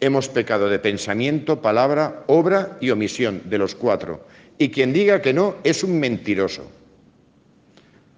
hemos 0.00 0.28
pecado 0.28 0.68
de 0.68 0.78
pensamiento, 0.78 1.62
palabra, 1.62 2.24
obra 2.26 2.76
y 2.82 2.90
omisión, 2.90 3.40
de 3.46 3.56
los 3.56 3.74
cuatro. 3.74 4.26
Y 4.58 4.68
quien 4.68 4.92
diga 4.92 5.22
que 5.22 5.32
no 5.32 5.54
es 5.64 5.82
un 5.82 5.98
mentiroso. 5.98 6.70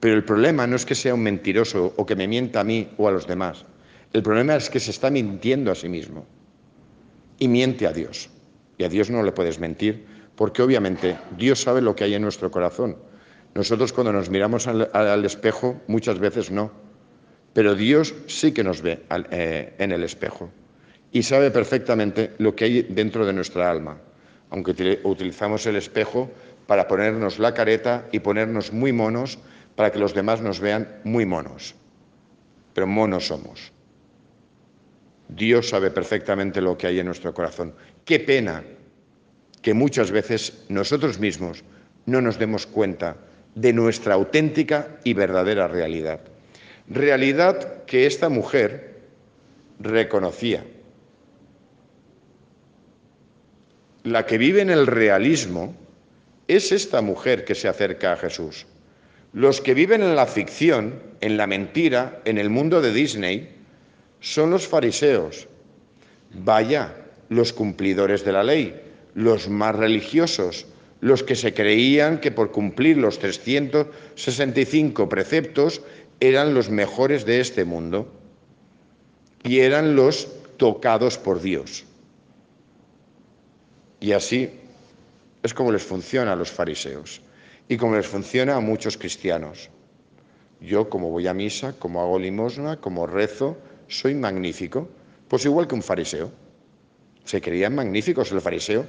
Pero 0.00 0.16
el 0.16 0.24
problema 0.24 0.66
no 0.66 0.74
es 0.74 0.84
que 0.84 0.96
sea 0.96 1.14
un 1.14 1.22
mentiroso 1.22 1.94
o 1.96 2.04
que 2.04 2.16
me 2.16 2.26
mienta 2.26 2.62
a 2.62 2.64
mí 2.64 2.88
o 2.96 3.06
a 3.06 3.12
los 3.12 3.28
demás. 3.28 3.64
El 4.12 4.24
problema 4.24 4.56
es 4.56 4.68
que 4.68 4.80
se 4.80 4.90
está 4.90 5.08
mintiendo 5.08 5.70
a 5.70 5.76
sí 5.76 5.88
mismo. 5.88 6.26
Y 7.38 7.46
miente 7.46 7.86
a 7.86 7.92
Dios. 7.92 8.28
Y 8.76 8.82
a 8.82 8.88
Dios 8.88 9.08
no 9.08 9.22
le 9.22 9.30
puedes 9.30 9.60
mentir, 9.60 10.04
porque 10.34 10.62
obviamente 10.62 11.16
Dios 11.38 11.60
sabe 11.62 11.80
lo 11.80 11.94
que 11.94 12.02
hay 12.02 12.14
en 12.14 12.22
nuestro 12.22 12.50
corazón. 12.50 12.96
Nosotros 13.54 13.92
cuando 13.92 14.12
nos 14.12 14.30
miramos 14.30 14.66
al, 14.66 15.24
espejo 15.24 15.80
muchas 15.86 16.18
veces 16.18 16.50
no, 16.50 16.70
pero 17.52 17.74
Dios 17.74 18.14
sí 18.26 18.52
que 18.52 18.62
nos 18.62 18.80
ve 18.80 19.02
eh, 19.30 19.74
en 19.78 19.92
el 19.92 20.04
espejo 20.04 20.50
y 21.12 21.22
sabe 21.22 21.50
perfectamente 21.50 22.32
lo 22.38 22.54
que 22.54 22.64
hay 22.64 22.82
dentro 22.82 23.26
de 23.26 23.32
nuestra 23.32 23.70
alma, 23.70 23.98
aunque 24.50 25.00
utilizamos 25.02 25.66
el 25.66 25.76
espejo 25.76 26.30
para 26.66 26.86
ponernos 26.86 27.38
la 27.38 27.52
careta 27.52 28.06
y 28.12 28.20
ponernos 28.20 28.72
muy 28.72 28.92
monos 28.92 29.38
para 29.74 29.90
que 29.90 29.98
los 29.98 30.14
demás 30.14 30.40
nos 30.40 30.60
vean 30.60 31.00
muy 31.04 31.26
monos, 31.26 31.74
pero 32.72 32.86
monos 32.86 33.26
somos. 33.26 33.72
Dios 35.28 35.68
sabe 35.68 35.90
perfectamente 35.90 36.60
lo 36.60 36.76
que 36.76 36.86
hay 36.86 36.98
en 37.00 37.06
nuestro 37.06 37.32
corazón. 37.34 37.74
Qué 38.04 38.20
pena 38.20 38.62
que 39.62 39.74
muchas 39.74 40.10
veces 40.10 40.64
nosotros 40.68 41.18
mismos 41.18 41.64
no 42.06 42.20
nos 42.20 42.38
demos 42.38 42.66
cuenta 42.66 43.16
de 43.54 43.72
nuestra 43.72 44.14
auténtica 44.14 44.98
y 45.04 45.14
verdadera 45.14 45.68
realidad. 45.68 46.20
Realidad 46.88 47.84
que 47.84 48.06
esta 48.06 48.28
mujer 48.28 49.00
reconocía. 49.78 50.64
La 54.02 54.24
que 54.26 54.38
vive 54.38 54.62
en 54.62 54.70
el 54.70 54.86
realismo 54.86 55.74
es 56.48 56.72
esta 56.72 57.00
mujer 57.00 57.44
que 57.44 57.54
se 57.54 57.68
acerca 57.68 58.12
a 58.12 58.16
Jesús. 58.16 58.66
Los 59.32 59.60
que 59.60 59.74
viven 59.74 60.02
en 60.02 60.16
la 60.16 60.26
ficción, 60.26 61.00
en 61.20 61.36
la 61.36 61.46
mentira, 61.46 62.20
en 62.24 62.38
el 62.38 62.50
mundo 62.50 62.80
de 62.80 62.92
Disney, 62.92 63.50
son 64.20 64.50
los 64.50 64.66
fariseos. 64.66 65.46
Vaya, 66.32 66.94
los 67.28 67.52
cumplidores 67.52 68.24
de 68.24 68.32
la 68.32 68.42
ley, 68.42 68.80
los 69.14 69.48
más 69.48 69.76
religiosos, 69.76 70.66
los 71.00 71.22
que 71.22 71.34
se 71.34 71.54
creían 71.54 72.20
que 72.20 72.30
por 72.30 72.52
cumplir 72.52 72.98
los 72.98 73.18
365 73.18 75.08
preceptos 75.08 75.82
eran 76.20 76.54
los 76.54 76.68
mejores 76.70 77.24
de 77.24 77.40
este 77.40 77.64
mundo 77.64 78.12
y 79.42 79.60
eran 79.60 79.96
los 79.96 80.28
tocados 80.58 81.16
por 81.16 81.40
Dios. 81.40 81.84
Y 84.00 84.12
así 84.12 84.50
es 85.42 85.54
como 85.54 85.72
les 85.72 85.82
funciona 85.82 86.32
a 86.32 86.36
los 86.36 86.50
fariseos 86.50 87.22
y 87.68 87.76
como 87.76 87.96
les 87.96 88.06
funciona 88.06 88.56
a 88.56 88.60
muchos 88.60 88.98
cristianos. 88.98 89.70
Yo, 90.60 90.90
como 90.90 91.08
voy 91.10 91.26
a 91.26 91.32
misa, 91.32 91.72
como 91.78 92.02
hago 92.02 92.18
limosna, 92.18 92.76
como 92.76 93.06
rezo, 93.06 93.56
soy 93.88 94.14
magnífico. 94.14 94.88
Pues 95.28 95.44
igual 95.46 95.66
que 95.66 95.74
un 95.74 95.82
fariseo. 95.82 96.30
Se 97.24 97.40
creían 97.40 97.74
magníficos. 97.74 98.30
El 98.32 98.42
fariseo 98.42 98.86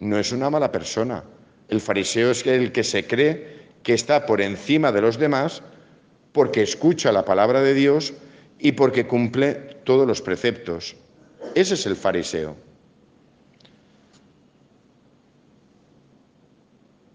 no 0.00 0.18
es 0.18 0.32
una 0.32 0.50
mala 0.50 0.70
persona, 0.70 1.24
el 1.68 1.80
fariseo 1.80 2.30
es 2.30 2.46
el 2.46 2.72
que 2.72 2.84
se 2.84 3.06
cree 3.06 3.64
que 3.82 3.94
está 3.94 4.26
por 4.26 4.40
encima 4.40 4.92
de 4.92 5.00
los 5.00 5.18
demás 5.18 5.62
porque 6.32 6.62
escucha 6.62 7.12
la 7.12 7.24
palabra 7.24 7.62
de 7.62 7.74
Dios 7.74 8.14
y 8.58 8.72
porque 8.72 9.06
cumple 9.06 9.54
todos 9.84 10.06
los 10.06 10.20
preceptos. 10.20 10.96
Ese 11.54 11.74
es 11.74 11.86
el 11.86 11.96
fariseo. 11.96 12.56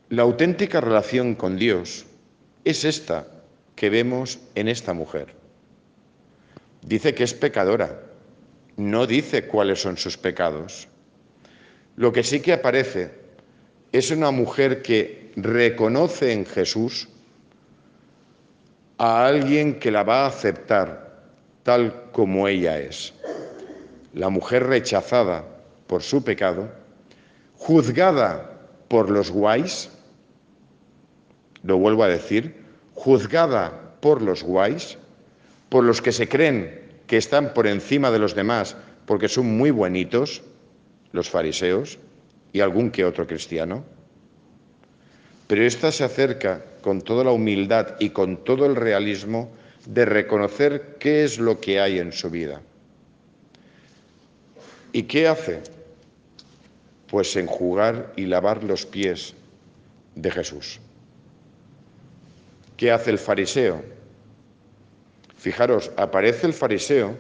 La 0.10 0.24
auténtica 0.24 0.82
relación 0.82 1.36
con 1.36 1.58
Dios 1.58 2.06
es 2.64 2.86
esta 2.86 3.28
que 3.76 3.90
vemos 3.90 4.40
en 4.56 4.68
esta 4.68 4.94
mujer. 4.94 5.34
Dice 6.82 7.14
que 7.14 7.24
es 7.24 7.34
pecadora, 7.34 8.02
no 8.78 9.06
dice 9.06 9.48
cuáles 9.48 9.82
son 9.82 9.98
sus 9.98 10.18
pecados. 10.18 10.88
Lo 11.96 12.14
que 12.14 12.24
sí 12.24 12.40
que 12.40 12.54
aparece 12.54 13.19
es 13.92 14.12
una 14.12 14.32
mujer 14.32 14.82
que 14.82 15.32
reconoce 15.36 16.32
en 16.32 16.46
Jesús 16.46 17.08
a 18.98 19.26
alguien 19.26 19.80
que 19.80 19.92
la 19.92 20.04
va 20.04 20.26
a 20.26 20.28
aceptar 20.28 21.24
tal 21.64 22.12
como 22.12 22.48
ella 22.48 22.80
es. 22.80 23.14
La 24.14 24.30
mujer 24.30 24.68
rechazada 24.68 25.46
por 25.88 26.04
su 26.04 26.24
pecado, 26.24 26.70
juzgada 27.56 28.60
por 28.88 29.10
los 29.10 29.32
guays, 29.32 29.90
lo 31.64 31.78
vuelvo 31.78 32.04
a 32.04 32.08
decir, 32.08 32.56
juzgada 32.94 33.96
por 34.02 34.22
los 34.22 34.44
guays, 34.44 34.98
por 35.70 35.84
los 35.84 36.02
que 36.02 36.12
se 36.12 36.28
creen 36.28 37.02
que 37.08 37.18
están 37.18 37.54
por 37.54 37.68
encima 37.68 38.12
de 38.12 38.20
los 38.20 38.36
demás 38.36 38.76
porque 39.10 39.28
son 39.28 39.58
muy 39.58 39.72
buenitos, 39.72 40.44
los 41.14 41.32
fariseos, 41.32 41.98
y 42.54 42.62
algún 42.62 42.92
que 42.92 43.06
otro 43.06 43.28
cristiano. 43.28 43.84
Pero 45.48 45.64
esta 45.64 45.92
se 45.92 46.04
acerca 46.04 46.64
con 46.82 47.02
toda 47.02 47.24
la 47.24 47.32
humildad 47.32 47.96
y 48.00 48.12
con 48.12 48.44
todo 48.44 48.66
el 48.66 48.76
realismo 48.76 49.52
de 49.88 50.06
reconocer 50.06 50.98
qué 51.00 51.24
es 51.24 51.40
lo 51.40 51.60
que 51.60 51.80
hay 51.80 52.00
en 52.00 52.12
su 52.12 52.30
vida. 52.30 52.62
¿Y 54.92 55.04
qué 55.04 55.28
hace? 55.28 55.62
Pues 57.08 57.36
enjugar 57.36 58.14
y 58.16 58.26
lavar 58.26 58.64
los 58.64 58.86
pies 58.86 59.34
de 60.16 60.32
Jesús. 60.32 60.80
¿Qué 62.78 62.92
hace 62.92 63.12
el 63.12 63.18
fariseo? 63.18 63.84
Fijaros, 65.38 65.92
aparece 65.98 66.48
el 66.48 66.54
fariseo 66.54 67.18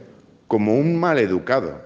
como 0.47 0.75
un 0.75 0.95
maleducado, 0.99 1.81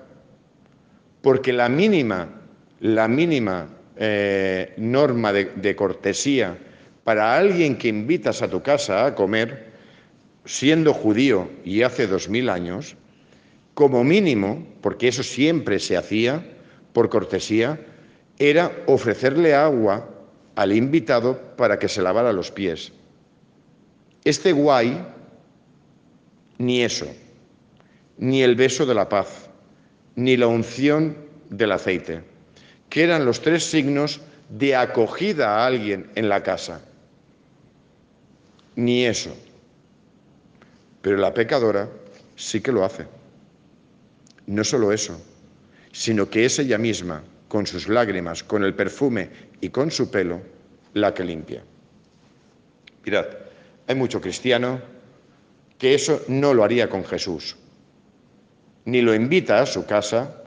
porque 1.21 1.53
la 1.53 1.69
mínima 1.69 2.42
la 2.83 3.07
mínima 3.07 3.69
eh, 3.95 4.73
norma 4.75 5.31
de, 5.31 5.75
cortesía 5.75 6.57
para 7.05 7.37
alguien 7.37 7.77
que 7.77 7.87
invitas 7.87 8.41
a 8.41 8.49
tu 8.49 8.61
casa 8.61 9.05
a 9.05 9.15
comer, 9.15 9.71
siendo 10.43 10.93
judío 10.93 11.49
y 11.63 11.83
hace 11.83 12.07
dos 12.07 12.27
mil 12.27 12.49
años, 12.49 12.97
como 13.73 14.03
mínimo, 14.03 14.67
porque 14.81 15.07
eso 15.07 15.23
siempre 15.23 15.79
se 15.79 15.95
hacía 15.95 16.43
por 16.91 17.07
cortesía, 17.07 17.79
era 18.37 18.69
ofrecerle 18.87 19.55
agua 19.55 20.09
al 20.55 20.73
invitado 20.73 21.55
para 21.55 21.79
que 21.79 21.87
se 21.87 22.01
lavara 22.01 22.33
los 22.33 22.51
pies. 22.51 22.91
Este 24.25 24.51
guay, 24.51 25.01
ni 26.57 26.83
eso, 26.83 27.07
ni 28.17 28.43
el 28.43 28.55
beso 28.57 28.85
de 28.85 28.93
la 28.93 29.07
paz, 29.07 29.49
ni 30.17 30.35
la 30.35 30.47
unción 30.47 31.15
del 31.49 31.71
aceite, 31.71 32.32
que 32.93 33.01
eran 33.01 33.25
los 33.25 33.41
tres 33.41 33.63
signos 33.63 34.21
de 34.49 34.75
acogida 34.75 35.55
a 35.55 35.65
alguien 35.65 36.11
en 36.13 36.29
la 36.29 36.43
casa. 36.43 36.79
Ni 38.75 39.03
eso. 39.03 39.35
Pero 41.01 41.17
la 41.17 41.33
pecadora 41.33 41.89
sí 42.35 42.61
que 42.61 42.71
lo 42.71 42.85
hace. 42.85 43.07
No 44.45 44.63
solo 44.63 44.91
eso, 44.91 45.19
sino 45.91 46.29
que 46.29 46.45
es 46.45 46.59
ella 46.59 46.77
misma, 46.77 47.23
con 47.47 47.65
sus 47.65 47.89
lágrimas, 47.89 48.43
con 48.43 48.63
el 48.63 48.75
perfume 48.75 49.31
y 49.59 49.69
con 49.69 49.89
su 49.89 50.11
pelo, 50.11 50.39
la 50.93 51.15
que 51.15 51.23
limpia. 51.23 51.63
Mirad, 53.03 53.25
hay 53.87 53.95
mucho 53.95 54.21
cristiano 54.21 54.79
que 55.79 55.95
eso 55.95 56.21
no 56.27 56.53
lo 56.53 56.63
haría 56.63 56.87
con 56.91 57.03
Jesús, 57.03 57.55
ni 58.85 59.01
lo 59.01 59.15
invita 59.15 59.63
a 59.63 59.65
su 59.65 59.83
casa 59.87 60.42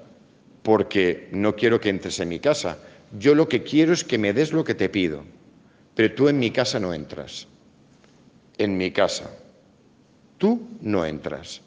porque 0.67 1.29
no 1.31 1.55
quiero 1.55 1.79
que 1.79 1.91
entres 1.91 2.19
en 2.19 2.29
mi 2.29 2.41
casa. 2.41 2.77
Yo 3.17 3.37
lo 3.37 3.49
que 3.49 3.63
quiero 3.63 3.93
es 3.93 4.03
que 4.03 4.19
me 4.19 4.33
des 4.33 4.53
lo 4.53 4.65
que 4.65 4.75
te 4.75 4.89
pido, 4.89 5.23
pero 5.95 6.13
tú 6.13 6.29
en 6.29 6.41
mi 6.41 6.51
casa 6.51 6.81
no 6.81 6.93
entras. 6.93 7.47
En 8.59 8.77
mi 8.77 8.91
casa. 8.91 9.31
Tú 10.39 10.67
no 10.81 11.07
entras. 11.07 11.61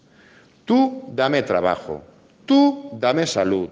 Tú 0.65 1.06
dame 1.15 1.44
trabajo. 1.44 2.03
Tú 2.46 2.89
dame 3.00 3.25
salud. 3.25 3.70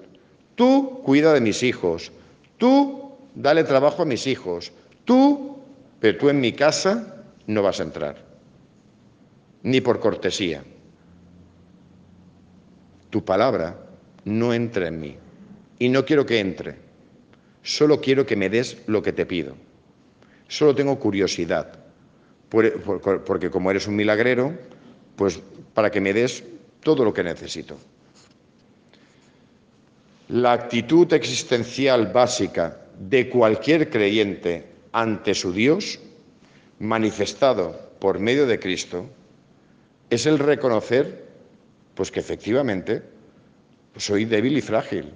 Tú 0.55 1.01
cuida 1.03 1.34
de 1.34 1.41
mis 1.41 1.62
hijos. 1.62 2.10
Tú 2.57 3.12
dale 3.36 3.65
trabajo 3.65 4.03
a 4.03 4.05
mis 4.05 4.27
hijos. 4.27 4.72
Tú, 5.03 5.57
pero 6.00 6.17
tú 6.17 6.29
en 6.29 6.39
mi 6.39 6.53
casa 6.53 7.22
no 7.48 7.63
vas 7.63 7.81
a 7.81 7.84
entrar, 7.84 8.15
ni 9.62 9.81
por 9.81 10.00
cortesía. 10.00 10.63
Tu 13.10 13.25
palabra 13.25 13.87
no 14.27 14.53
entra 14.53 14.88
en 14.88 15.00
mí 15.00 15.15
y 15.79 15.89
no 15.89 16.05
quiero 16.05 16.25
que 16.25 16.39
entre. 16.39 16.75
Solo 17.63 18.01
quiero 18.01 18.25
que 18.25 18.36
me 18.36 18.50
des 18.50 18.77
lo 18.88 19.01
que 19.01 19.13
te 19.13 19.25
pido. 19.25 19.55
Solo 20.48 20.75
tengo 20.75 21.00
curiosidad, 21.00 21.79
porque 22.50 23.50
como 23.50 23.72
eres 23.72 23.88
un 23.88 23.96
milagrero, 23.96 24.53
pues 25.15 25.39
para 25.74 25.89
que 25.89 26.01
me 26.01 26.13
des 26.13 26.43
todo 26.81 27.03
lo 27.03 27.13
que 27.13 27.24
necesito. 27.24 27.77
La 30.29 30.53
actitud 30.53 31.12
existencial 31.13 32.07
básica 32.07 32.81
de 33.00 33.29
cualquier 33.29 33.89
creyente 33.89 34.65
ante 34.91 35.34
su 35.34 35.53
Dios 35.53 36.00
manifestado 36.79 37.91
por 38.00 38.19
medio 38.19 38.46
de 38.46 38.60
Cristo 38.60 39.10
es 40.10 40.25
el 40.25 40.39
reconocer 40.39 41.27
pues 41.96 42.12
que 42.12 42.19
efectivamente 42.19 43.16
soy 43.97 44.25
débil 44.25 44.57
y 44.57 44.61
frágil 44.61 45.13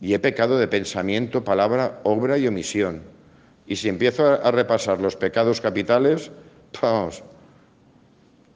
y 0.00 0.12
he 0.14 0.18
pecado 0.18 0.58
de 0.58 0.68
pensamiento, 0.68 1.44
palabra, 1.44 2.00
obra 2.04 2.36
y 2.36 2.46
omisión. 2.46 3.02
Y 3.66 3.76
si 3.76 3.88
empiezo 3.88 4.26
a, 4.26 4.50
repasar 4.50 5.00
los 5.00 5.16
pecados 5.16 5.60
capitales, 5.60 6.30
vamos, 6.82 7.22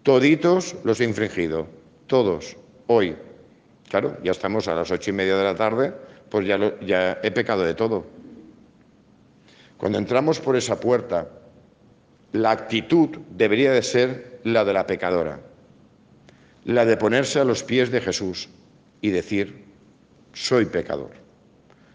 toditos 0.02 0.76
los 0.84 1.00
he 1.00 1.04
infringido, 1.04 1.66
todos, 2.06 2.56
hoy. 2.86 3.16
Claro, 3.88 4.18
ya 4.22 4.32
estamos 4.32 4.68
a 4.68 4.74
las 4.74 4.90
ocho 4.90 5.10
y 5.10 5.14
media 5.14 5.36
de 5.36 5.44
la 5.44 5.54
tarde, 5.54 5.94
pues 6.28 6.46
ya, 6.46 7.18
he 7.22 7.30
pecado 7.30 7.62
de 7.62 7.72
todo. 7.72 8.04
Cuando 9.78 9.96
entramos 9.96 10.40
por 10.40 10.56
esa 10.56 10.78
puerta 10.78 11.28
la 12.32 12.50
actitud 12.50 13.08
debería 13.30 13.72
de 13.72 13.82
ser 13.82 14.40
la 14.44 14.66
de 14.66 14.74
la 14.74 14.86
pecadora, 14.86 15.40
la 16.66 16.84
de 16.84 16.98
ponerse 16.98 17.40
a 17.40 17.44
los 17.44 17.62
pies 17.62 17.90
de 17.90 18.02
Jesús 18.02 18.50
y 19.00 19.10
decir, 19.10 19.64
soy 20.32 20.66
pecador, 20.66 21.10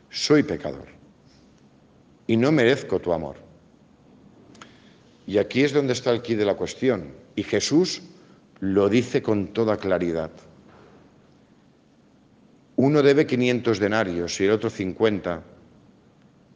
soy 0.09 0.43
pecador 0.43 0.87
y 2.27 2.37
no 2.37 2.51
merezco 2.51 2.99
tu 2.99 3.13
amor. 3.13 3.35
Y 5.25 5.37
aquí 5.37 5.63
es 5.63 5.73
donde 5.73 5.93
está 5.93 6.11
el 6.11 6.21
quid 6.21 6.37
de 6.37 6.45
la 6.45 6.55
cuestión. 6.55 7.13
Y 7.35 7.43
Jesús 7.43 8.01
lo 8.59 8.89
dice 8.89 9.21
con 9.21 9.47
toda 9.47 9.77
claridad. 9.77 10.31
Uno 12.75 13.01
debe 13.01 13.25
500 13.25 13.79
denarios 13.79 14.39
y 14.41 14.45
el 14.45 14.51
otro 14.51 14.69
50. 14.69 15.43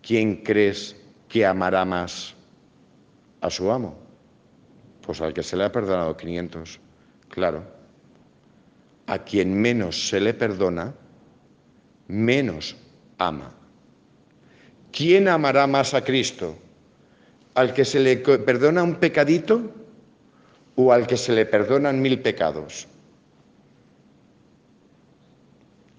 ¿Quién 0.01 0.37
crees 0.37 0.95
que 1.29 1.45
amará 1.45 1.85
más? 1.85 2.37
a 3.41 3.49
su 3.49 3.71
amo? 3.71 3.97
Pues 5.05 5.21
al 5.21 5.33
que 5.33 5.43
se 5.43 5.55
le 5.55 5.63
ha 5.63 5.71
perdonado 5.71 6.17
500, 6.17 6.79
claro. 7.29 7.76
A 9.07 9.19
quien 9.23 9.59
menos 9.59 10.09
se 10.09 10.19
le 10.19 10.33
perdona, 10.33 10.93
menos 12.07 12.75
ama. 13.17 13.53
¿Quién 14.91 15.27
amará 15.27 15.67
más 15.67 15.93
a 15.93 16.03
Cristo? 16.03 16.57
¿Al 17.53 17.73
que 17.73 17.85
se 17.85 17.99
le 17.99 18.17
perdona 18.17 18.83
un 18.83 18.95
pecadito 18.95 19.71
o 20.75 20.91
al 20.91 21.07
que 21.07 21.17
se 21.17 21.33
le 21.33 21.45
perdonan 21.45 22.01
mil 22.01 22.21
pecados? 22.21 22.87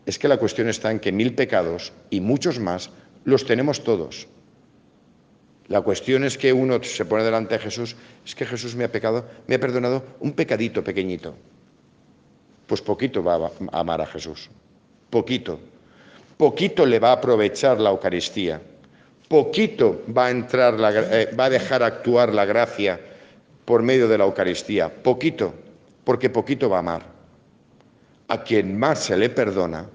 Es 0.07 0.19
que 0.19 0.29
la 0.29 0.39
cuestión 0.39 0.69
está 0.69 0.91
en 0.91 1.01
que 1.01 1.13
mil 1.13 1.35
pecados 1.35 1.93
y 2.11 2.21
muchos 2.21 2.59
más 2.59 2.91
los 3.25 3.45
tenemos 3.45 3.85
todos. 3.85 4.29
La 5.69 5.83
cuestión 5.83 6.25
es 6.25 6.39
que 6.39 6.53
uno 6.53 6.83
se 6.83 7.05
pone 7.05 7.25
delante 7.25 7.55
de 7.55 7.61
Jesús, 7.61 7.95
es 8.25 8.35
que 8.35 8.47
Jesús 8.47 8.75
me 8.75 8.85
ha 8.85 8.93
pecado, 8.93 9.27
me 9.47 9.57
ha 9.57 9.61
perdonado 9.61 10.03
un 10.21 10.33
pecadito 10.33 10.83
pequeñito. 10.83 11.35
Pues 12.69 12.83
poquito 12.83 13.25
va 13.25 13.47
a 13.47 13.81
amar 13.81 14.03
a 14.03 14.07
Jesús, 14.07 14.51
poquito. 15.09 15.59
Poquito 16.37 16.85
le 16.87 17.01
va 17.01 17.09
a 17.09 17.13
aprovechar 17.13 17.81
la 17.81 17.91
Eucaristía, 17.91 18.61
poquito 19.27 20.03
va 20.17 20.27
a 20.27 20.31
entrar, 20.31 20.75
eh, 21.11 21.35
va 21.35 21.47
a 21.47 21.51
dejar 21.51 21.83
actuar 21.83 22.33
la 22.33 22.45
gracia 22.45 23.01
por 23.65 23.83
medio 23.83 24.07
de 24.07 24.19
la 24.19 24.25
Eucaristía, 24.25 24.93
poquito, 25.03 25.55
porque 26.05 26.29
poquito 26.31 26.69
va 26.69 26.77
a 26.77 26.81
amar. 26.81 27.03
A 28.29 28.45
quien 28.45 28.79
más 28.79 29.01
se 29.01 29.17
le 29.17 29.31
perdona, 29.31 29.89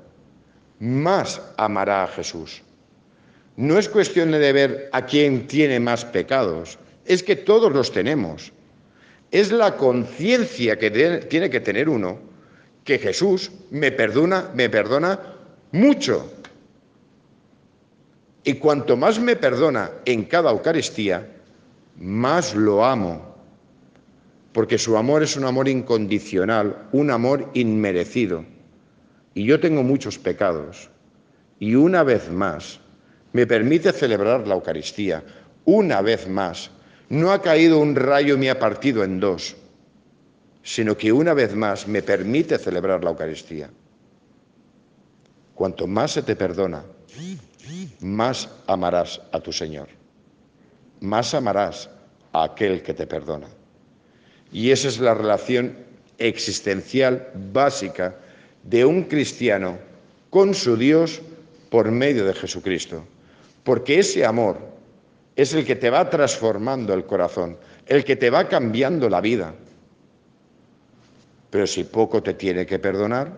más 0.80 1.42
amará 1.56 2.04
a 2.04 2.08
Jesús. 2.08 2.64
No 3.56 3.78
es 3.78 3.88
cuestión 3.88 4.32
de 4.32 4.52
ver 4.52 4.90
a 4.92 5.06
quién 5.06 5.46
tiene 5.46 5.80
más 5.80 6.04
pecados, 6.06 6.80
es 7.06 7.22
que 7.22 7.36
todos 7.36 7.72
los 7.72 7.92
tenemos. 7.92 8.52
Es 9.30 9.52
la 9.52 9.78
conciencia 9.78 10.78
que 10.78 10.90
tiene 11.30 11.50
que 11.52 11.60
tener 11.60 11.88
uno 11.88 12.33
que 12.84 13.00
Jesús 13.00 13.52
me 13.72 13.92
perdona, 13.92 14.50
me 14.54 14.70
perdona 14.70 15.20
mucho. 15.72 16.32
Y 18.44 18.56
cuanto 18.56 18.98
más 18.98 19.20
me 19.20 19.36
perdona 19.36 19.90
en 20.06 20.26
cada 20.26 20.52
Eucaristía, 20.52 21.28
más 21.98 22.56
lo 22.56 22.84
amo. 22.84 23.34
Porque 24.52 24.78
su 24.78 24.98
amor 24.98 25.24
es 25.24 25.36
un 25.38 25.46
amor 25.46 25.68
incondicional, 25.68 26.90
un 26.92 27.10
amor 27.10 27.50
inmerecido. 27.54 28.46
Y 29.34 29.46
yo 29.46 29.60
tengo 29.60 29.82
muchos 29.82 30.20
pecados. 30.20 30.90
Y 31.60 31.76
una 31.76 32.04
vez 32.04 32.30
más, 32.30 32.80
me 33.32 33.48
permite 33.48 33.92
celebrar 33.94 34.48
la 34.48 34.56
Eucaristía. 34.56 35.24
Una 35.66 36.02
vez 36.02 36.28
más, 36.28 36.70
no 37.10 37.32
ha 37.32 37.42
caído 37.42 37.80
un 37.80 37.96
rayo 37.96 38.36
y 38.36 38.38
me 38.38 38.50
ha 38.50 38.60
partido 38.60 39.04
en 39.04 39.20
dos, 39.20 39.56
sino 40.64 40.98
que 40.98 41.12
una 41.12 41.34
vez 41.34 41.54
más 41.56 41.88
me 41.88 42.02
permite 42.02 42.58
celebrar 42.58 43.04
la 43.04 43.12
Eucaristía. 43.12 43.70
Cuanto 45.54 45.86
más 45.86 46.12
se 46.12 46.24
te 46.24 46.36
perdona, 46.36 46.84
más 48.00 48.50
amarás 48.66 49.22
a 49.32 49.40
tu 49.40 49.52
Señor, 49.52 49.90
más 51.02 51.34
amarás 51.34 51.90
a 52.32 52.46
aquel 52.46 52.82
que 52.82 52.94
te 52.94 53.06
perdona. 53.06 53.48
Y 54.52 54.72
esa 54.72 54.88
es 54.88 55.00
la 55.00 55.14
relación 55.14 55.76
existencial 56.18 57.32
básica 57.52 58.16
de 58.64 58.86
un 58.86 59.04
cristiano 59.04 59.78
con 60.30 60.54
su 60.54 60.78
Dios 60.78 61.22
por 61.70 61.92
medio 61.92 62.26
de 62.26 62.34
Jesucristo 62.34 63.04
porque 63.64 64.00
ese 64.00 64.26
amor 64.26 64.58
es 65.36 65.54
el 65.54 65.66
que 65.66 65.76
te 65.76 65.90
va 65.90 66.10
transformando 66.10 66.94
el 66.94 67.06
corazón, 67.06 67.58
el 67.88 68.04
que 68.04 68.16
te 68.16 68.30
va 68.30 68.48
cambiando 68.48 69.10
la 69.10 69.22
vida. 69.22 69.54
Pero 71.54 71.68
si 71.68 71.84
poco 71.84 72.24
te 72.24 72.34
tiene 72.34 72.66
que 72.66 72.80
perdonar, 72.80 73.32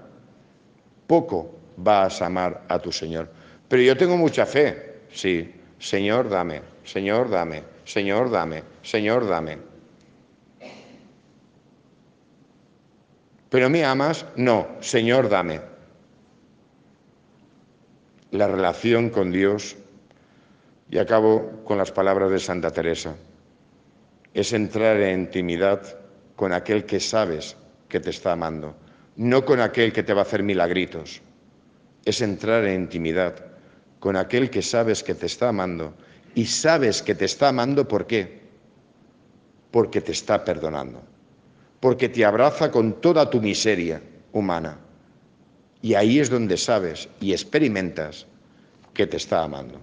poco 1.06 1.52
vas 1.76 2.22
a 2.22 2.28
amar 2.28 2.64
a 2.70 2.80
tu 2.80 2.90
Señor. 2.90 3.28
Pero 3.68 3.84
yo 3.84 3.98
tengo 3.98 4.16
mucha 4.16 4.46
fe, 4.46 5.02
sí, 5.12 5.54
Señor, 5.80 6.30
dame, 6.30 6.62
Señor, 6.86 7.30
dame, 7.30 7.64
Señor, 7.84 8.32
dame, 8.32 8.64
Señor, 8.84 9.28
dame. 9.28 9.58
¿Pero 13.50 13.70
me 13.70 13.84
amas? 13.84 14.26
No, 14.38 14.66
Señor, 14.80 15.28
dame. 15.28 15.60
La 18.32 18.48
relación 18.48 19.10
con 19.10 19.30
Dios 19.30 19.76
Y 20.90 21.00
acabo 21.00 21.64
con 21.66 21.78
las 21.78 21.92
palabras 21.92 22.32
de 22.32 22.40
Santa 22.40 22.72
Teresa. 22.72 23.14
Es 24.34 24.54
entrar 24.54 25.02
en 25.02 25.20
intimidad 25.20 26.00
con 26.38 26.54
aquel 26.54 26.86
que 26.86 27.02
sabes 27.02 27.58
que 27.88 28.00
te 28.00 28.10
está 28.10 28.34
amando, 28.34 28.76
no 29.16 29.46
con 29.46 29.60
aquel 29.60 29.94
que 29.94 30.04
te 30.04 30.14
va 30.14 30.22
a 30.22 30.24
hacer 30.24 30.44
milagritos. 30.44 31.22
Es 32.04 32.22
entrar 32.22 32.66
en 32.66 32.82
intimidad 32.82 33.36
con 34.00 34.16
aquel 34.16 34.50
que 34.50 34.62
sabes 34.62 35.04
que 35.04 35.16
te 35.16 35.26
está 35.26 35.50
amando 35.50 35.94
y 36.36 36.46
sabes 36.46 37.02
que 37.02 37.16
te 37.16 37.26
está 37.26 37.50
amando 37.50 37.88
¿por 37.88 38.06
qué? 38.06 38.42
Porque 39.72 40.02
te 40.02 40.12
está 40.12 40.44
perdonando, 40.44 41.02
porque 41.80 42.10
te 42.10 42.24
abraza 42.24 42.72
con 42.72 43.02
toda 43.02 43.30
tu 43.30 43.42
miseria 43.42 44.02
humana. 44.32 44.78
Y 45.82 45.94
ahí 45.94 46.20
es 46.20 46.30
donde 46.30 46.58
sabes 46.58 47.10
y 47.20 47.32
experimentas 47.32 48.26
que 48.94 49.08
te 49.08 49.18
está 49.18 49.44
amando. 49.44 49.80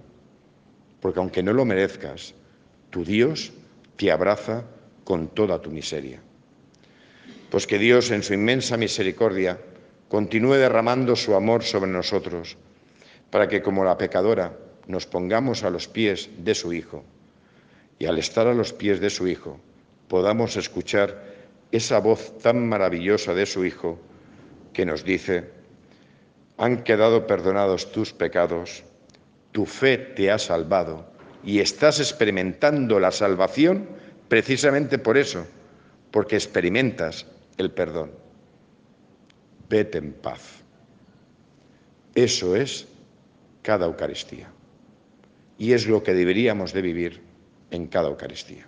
Porque 0.99 1.19
aunque 1.19 1.43
no 1.43 1.53
lo 1.53 1.65
merezcas, 1.65 2.33
tu 2.89 3.03
Dios 3.03 3.51
te 3.95 4.11
abraza 4.11 4.63
con 5.03 5.27
toda 5.27 5.61
tu 5.61 5.69
miseria. 5.69 6.21
Pues 7.53 7.67
que 7.67 7.77
Dios 7.77 8.09
en 8.09 8.23
su 8.23 8.33
inmensa 8.33 8.77
misericordia 8.77 9.59
continúe 10.09 10.55
derramando 10.55 11.15
su 11.15 11.35
amor 11.35 11.61
sobre 11.61 11.91
nosotros, 11.91 12.57
para 13.29 13.47
que 13.47 13.61
como 13.61 13.83
la 13.83 13.95
pecadora 13.95 14.57
nos 14.87 15.05
pongamos 15.05 15.61
a 15.61 15.69
los 15.69 15.87
pies 15.87 16.31
de 16.39 16.55
su 16.55 16.73
Hijo. 16.73 17.03
Y 17.99 18.07
al 18.07 18.17
estar 18.17 18.47
a 18.47 18.55
los 18.55 18.73
pies 18.73 18.99
de 18.99 19.11
su 19.11 19.27
Hijo 19.27 19.59
podamos 20.07 20.57
escuchar 20.57 21.25
esa 21.71 21.99
voz 21.99 22.39
tan 22.39 22.67
maravillosa 22.67 23.35
de 23.35 23.45
su 23.45 23.63
Hijo 23.63 23.99
que 24.73 24.87
nos 24.87 25.03
dice, 25.03 25.51
han 26.57 26.83
quedado 26.83 27.27
perdonados 27.27 27.91
tus 27.91 28.13
pecados, 28.13 28.83
tu 29.51 29.67
fe 29.67 29.99
te 29.99 30.31
ha 30.31 30.39
salvado 30.39 31.05
y 31.43 31.59
estás 31.59 31.99
experimentando 31.99 32.99
la 32.99 33.11
salvación 33.11 33.89
precisamente 34.27 34.97
por 34.97 35.19
eso, 35.19 35.45
porque 36.09 36.35
experimentas 36.35 37.27
el 37.57 37.71
perdón. 37.71 38.11
Vete 39.69 39.97
en 39.97 40.13
paz. 40.13 40.61
Eso 42.15 42.55
es 42.55 42.87
cada 43.61 43.85
Eucaristía 43.85 44.51
y 45.57 45.73
es 45.73 45.87
lo 45.87 46.03
que 46.03 46.13
deberíamos 46.13 46.73
de 46.73 46.81
vivir 46.81 47.21
en 47.71 47.87
cada 47.87 48.09
Eucaristía. 48.09 48.67